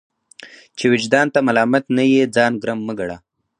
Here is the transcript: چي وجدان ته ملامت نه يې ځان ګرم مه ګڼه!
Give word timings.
چي 0.77 0.85
وجدان 0.93 1.27
ته 1.33 1.39
ملامت 1.47 1.83
نه 1.97 2.03
يې 2.11 2.23
ځان 2.35 2.51
ګرم 2.61 2.79
مه 2.87 2.93
ګڼه! 2.99 3.17